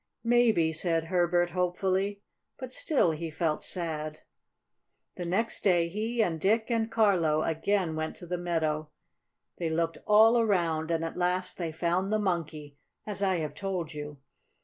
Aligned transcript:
"Maybe," 0.23 0.73
said 0.73 1.03
Herbert 1.03 1.51
hopefully. 1.51 2.23
But 2.57 2.71
still 2.73 3.11
he 3.11 3.29
felt 3.29 3.63
sad. 3.63 4.21
The 5.15 5.25
next 5.27 5.63
day 5.63 5.89
he 5.89 6.23
and 6.23 6.41
Dick 6.41 6.71
and 6.71 6.89
Carlo 6.89 7.43
again 7.43 7.95
went 7.95 8.15
to 8.15 8.25
the 8.25 8.39
meadow. 8.39 8.89
They 9.59 9.69
looked 9.69 9.99
all 10.07 10.39
around, 10.41 10.89
and 10.89 11.05
at 11.05 11.17
last 11.17 11.59
they 11.59 11.71
found 11.71 12.11
the 12.11 12.17
Monkey, 12.17 12.79
as 13.05 13.21
I 13.21 13.35
have 13.35 13.53
told 13.53 13.93
you. 13.93 14.17